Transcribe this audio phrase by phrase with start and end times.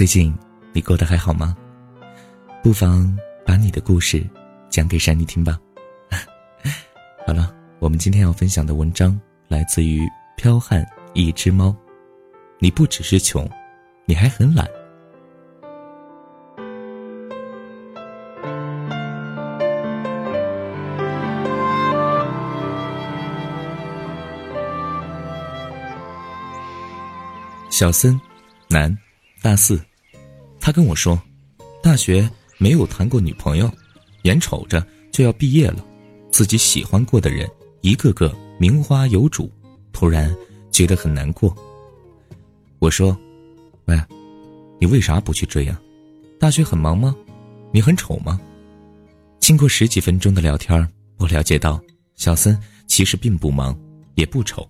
[0.00, 0.34] 最近
[0.72, 1.54] 你过得还好吗？
[2.62, 4.26] 不妨把你的故事
[4.70, 5.60] 讲给珊妮听吧。
[7.26, 10.00] 好了，我们今天要分享的文章来自于
[10.38, 10.82] 彪悍
[11.12, 11.76] 一只猫。
[12.60, 13.46] 你不只是穷，
[14.06, 14.66] 你还很懒。
[27.68, 28.18] 小森，
[28.70, 28.96] 男，
[29.42, 29.78] 大四，
[30.60, 31.20] 他跟我说，
[31.82, 32.28] 大学
[32.58, 33.70] 没有谈过女朋友，
[34.22, 35.84] 眼瞅着就要毕业了，
[36.30, 39.50] 自己喜欢过的人一个个名花有主，
[39.92, 40.34] 突然
[40.70, 41.56] 觉得很难过。
[42.78, 43.16] 我说，
[43.86, 43.98] 喂，
[44.78, 45.80] 你为啥不去追啊？
[46.38, 47.16] 大学很忙吗？
[47.72, 48.40] 你很丑吗？
[49.40, 51.80] 经过十几分钟的聊天，我了解到，
[52.16, 53.76] 小森其实并不忙，
[54.14, 54.68] 也不丑。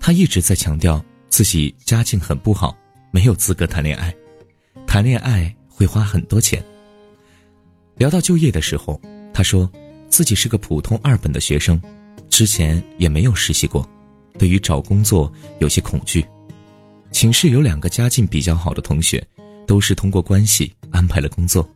[0.00, 1.02] 他一直在强调。
[1.32, 2.76] 自己家境很不好，
[3.10, 4.14] 没有资格谈恋爱，
[4.92, 6.62] 谈恋爱会花很多钱。
[7.96, 9.00] 聊到就业的时候，
[9.32, 9.66] 他说
[10.10, 11.80] 自己是个普通二本的学生，
[12.28, 13.88] 之前也没有实习过，
[14.38, 16.22] 对于找工作有些恐惧。
[17.10, 19.26] 寝室有两个家境比较好的同学，
[19.66, 21.66] 都是通过关系安排了工作。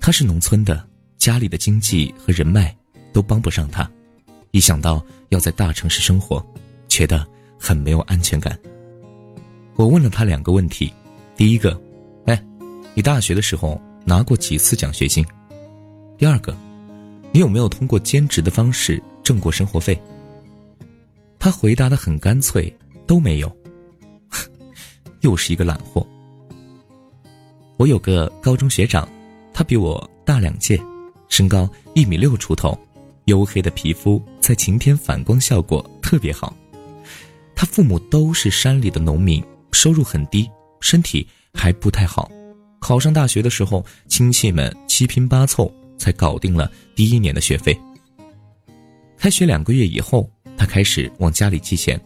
[0.00, 0.82] 他是农村的，
[1.18, 2.74] 家里的经济和人脉
[3.12, 3.86] 都帮不上他，
[4.52, 6.42] 一想到要在大城市生活，
[6.88, 7.28] 觉得。
[7.60, 8.56] 很没有安全感。
[9.74, 10.90] 我问了他两个问题：
[11.36, 11.78] 第一个，
[12.98, 15.24] 你大学的时候拿过几次奖学金？
[16.16, 16.52] 第二个，
[17.30, 19.96] 你有没有通过兼职的方式挣过生活费？
[21.38, 22.76] 他回答的很干脆，
[23.06, 23.56] 都没有。
[25.22, 26.04] 又是一个懒货。
[27.76, 29.08] 我有个高中学长，
[29.54, 30.76] 他比我大两届，
[31.28, 32.76] 身高一米六出头，
[33.26, 36.52] 黝黑的皮肤在晴天反光效果特别好。
[37.54, 40.50] 他父母都是山里的农民，收入很低，
[40.80, 42.28] 身体还不太好。
[42.78, 47.78] 考上大学的时候，亲戚们七拼八凑才搞定了第一年的学费。
[49.16, 52.00] 开学两个月以后，他开始往家里寄钱。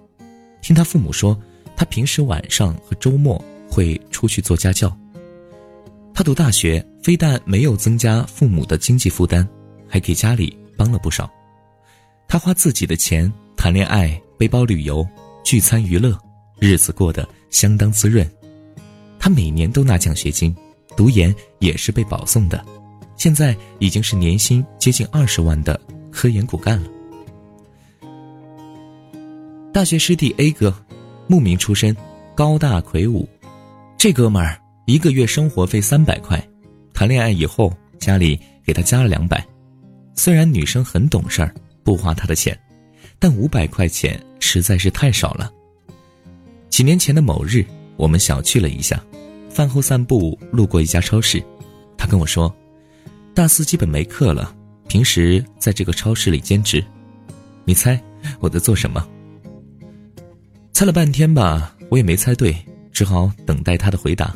[0.61, 1.39] 听他父母说，
[1.77, 4.97] 他平时晚上和周末会出去做家教。
[6.15, 9.47] 他读大学，非但没有增加父母的经济负担，
[9.89, 11.31] 还给家里帮了不少。
[12.29, 15.07] 他花自己的钱谈恋爱、背包旅游。
[15.45, 16.17] 聚餐娱乐，
[16.61, 18.25] 日子过得相当滋润。
[19.23, 20.53] 他每年都拿奖学金，
[20.97, 22.61] 读研也是被保送的，
[23.17, 26.89] 现在已经是年薪接近二十万的科研骨干了。
[29.73, 30.75] 大学师弟 A 哥，
[31.29, 31.97] 牧民出身，
[32.35, 33.29] 高大魁梧，
[33.97, 36.45] 这哥们儿一个月生活费三百块，
[36.93, 39.47] 谈恋爱以后家里给他加了两百。
[40.17, 42.59] 虽然女生很懂事儿，不花他的钱。
[43.21, 45.49] 但五百块钱实在是太少了。
[46.69, 47.65] 几年前的某日，
[47.97, 49.03] 我们小聚了一下，
[49.51, 51.43] 饭后散步路过一家超市，
[51.97, 52.55] 他跟我说
[53.35, 54.55] ：“大四基本没课了，
[54.89, 56.85] 平时在这个超市里兼职。”
[57.65, 58.03] 你猜
[58.41, 59.07] 我在做什么？
[60.73, 62.57] 猜了半天吧，我也没猜对，
[62.93, 64.35] 只好等待他的回答。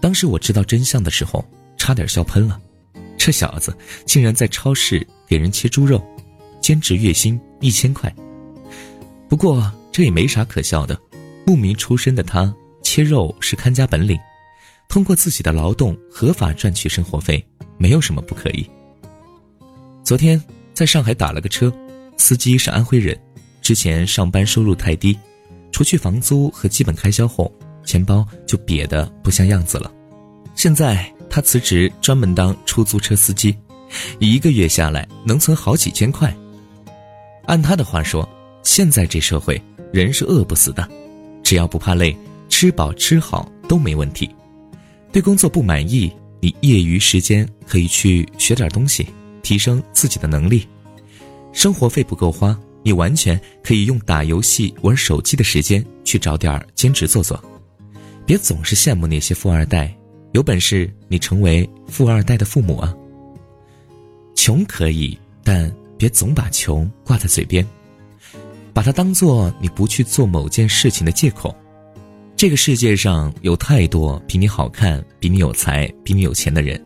[0.00, 1.44] 当时我知道真相的时候，
[1.76, 2.60] 差点笑喷了。
[3.16, 6.02] 这小子竟然在超市给人切猪肉。
[6.60, 8.14] 兼职月薪一千块，
[9.30, 11.00] 不过这也没啥可笑的。
[11.50, 14.16] 牧民出身的他，切肉是看家本领，
[14.88, 17.44] 通过自己的劳动合法赚取生活费，
[17.76, 18.64] 没有什么不可以。
[20.04, 20.40] 昨天
[20.72, 21.72] 在上海打了个车，
[22.16, 23.20] 司机是安徽人，
[23.60, 25.18] 之前上班收入太低，
[25.72, 27.52] 除去房租和基本开销后，
[27.84, 29.92] 钱包就瘪得不像样子了。
[30.54, 33.56] 现在他辞职，专门当出租车司机，
[34.20, 36.32] 一个月下来能存好几千块。
[37.46, 38.28] 按他的话说，
[38.62, 39.60] 现在这社会
[39.92, 40.88] 人是饿不死的，
[41.50, 42.16] 只要不怕累，
[42.48, 44.30] 吃饱吃好都没问题。
[45.10, 49.04] 对工作不满意，你业余时间可以去学点东西，
[49.42, 50.64] 提升自己的能力。
[51.52, 57.42] 生活费不够花，你完全可以用打游戏、玩手机的时间去找点兼职做做。
[58.24, 59.92] 别总是羡慕那些富二代，
[60.30, 62.94] 有本事你成为富二代的父母啊。
[64.36, 65.68] 穷可以，但。
[65.98, 67.66] 别总把穷挂在嘴边，
[68.80, 71.54] 把它当做你不去做某件事情的借口。
[72.34, 76.82] 这个世界上有太多比你好看、比你有才、比你有钱的人，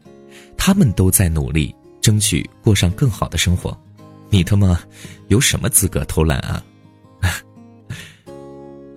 [0.56, 3.80] 他们都在努力争取过上更好的生活。
[4.28, 4.76] 你他妈
[5.28, 6.64] 有什么资格偷懒啊？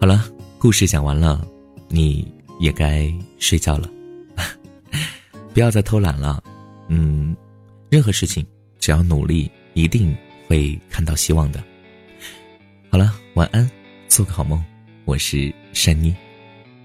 [0.02, 0.28] 好了，
[0.58, 1.48] 故事讲完了，
[1.90, 2.28] 你
[2.60, 3.88] 也该睡觉了。
[5.54, 6.44] 不要再偷懒了。
[6.88, 7.38] 嗯，
[7.92, 8.44] 任何事情
[8.80, 9.52] 只要努力。
[9.76, 10.18] 一定
[10.48, 11.64] 会看到希望的。
[12.90, 13.70] 好了晚安
[14.08, 14.64] 做个好梦。
[15.04, 16.16] 我是珊妮。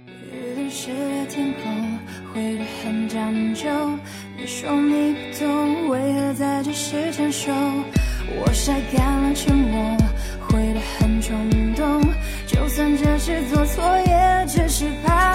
[0.06, 1.98] 雨淋湿了天空
[2.32, 3.68] 毁得很讲究
[4.36, 9.96] 你说你不懂为何在这时牵手我晒干了沉默
[10.48, 12.02] 悔得很冲动。
[12.46, 15.31] 就算这是做错也只是怕。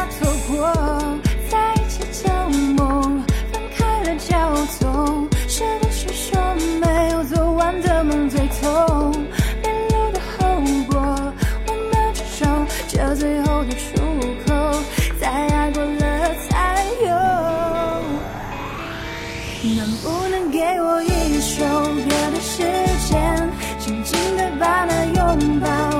[19.63, 22.63] 能不能给我一首歌的时
[23.09, 23.50] 间，
[23.80, 25.97] 静静的把那拥抱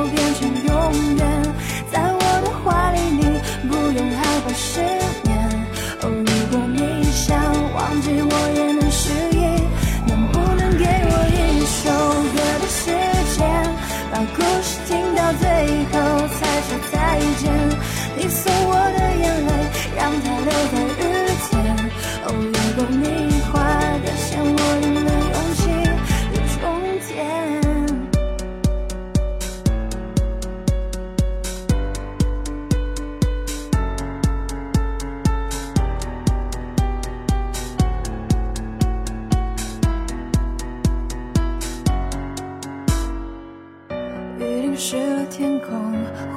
[44.78, 45.72] 湿了天空，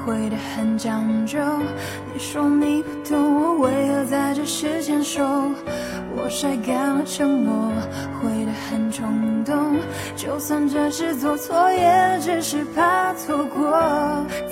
[0.02, 1.38] 回得很讲究。
[2.12, 5.22] 你说你不懂我为何在这时牵手，
[6.16, 7.70] 我晒干了沉默，
[8.19, 9.76] 回得很冲动。
[10.16, 13.70] 就算这是做错，也只是怕错过。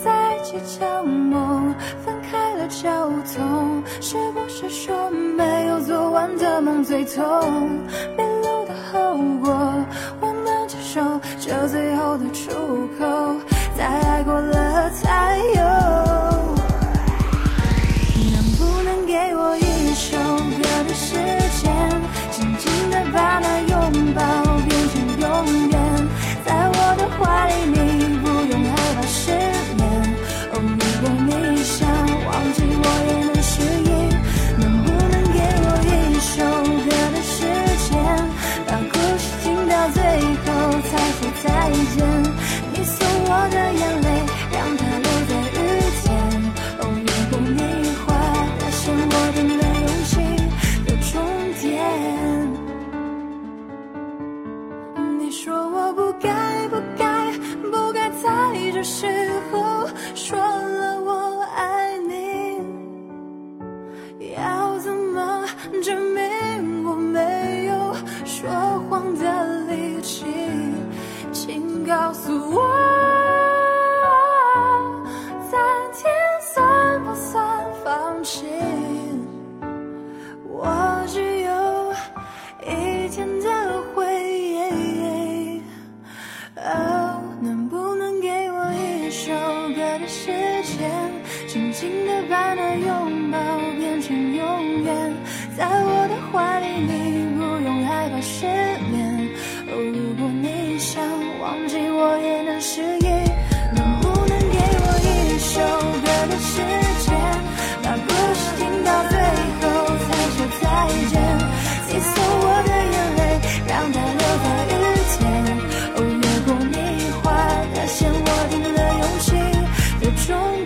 [0.04, 1.74] 在一起叫梦，
[2.04, 3.82] 分开了叫痛。
[4.02, 7.24] 是不是说没有做完的梦最痛？
[8.14, 9.84] 别留的后果，
[10.20, 11.00] 我能接受
[11.40, 12.52] 这最后的出
[12.98, 13.17] 口。
[69.18, 70.24] 的力气？
[71.32, 72.97] 请告诉我，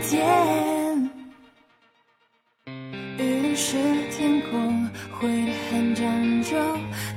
[0.03, 1.11] 天。
[3.19, 6.57] 雨淋湿了天空，灰得很讲究。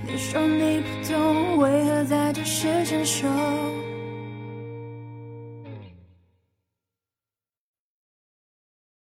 [0.06, 3.28] 你说你不懂，为何在这时牵手？